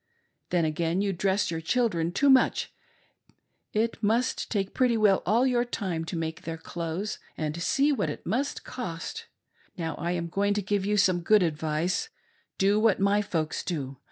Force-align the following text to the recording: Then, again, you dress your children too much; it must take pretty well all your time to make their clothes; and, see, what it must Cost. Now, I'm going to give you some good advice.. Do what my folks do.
Then, 0.49 0.65
again, 0.65 1.01
you 1.01 1.13
dress 1.13 1.51
your 1.51 1.61
children 1.61 2.11
too 2.11 2.31
much; 2.31 2.73
it 3.71 4.01
must 4.01 4.49
take 4.49 4.73
pretty 4.73 4.97
well 4.97 5.21
all 5.27 5.45
your 5.45 5.63
time 5.63 6.05
to 6.05 6.17
make 6.17 6.41
their 6.41 6.57
clothes; 6.57 7.19
and, 7.37 7.61
see, 7.61 7.91
what 7.91 8.09
it 8.09 8.25
must 8.25 8.63
Cost. 8.63 9.27
Now, 9.77 9.95
I'm 9.99 10.27
going 10.27 10.55
to 10.55 10.63
give 10.63 10.87
you 10.87 10.97
some 10.97 11.21
good 11.21 11.43
advice.. 11.43 12.09
Do 12.57 12.79
what 12.79 12.99
my 12.99 13.21
folks 13.21 13.61
do. 13.63 13.99